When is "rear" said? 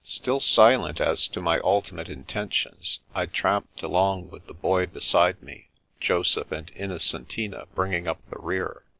8.39-8.81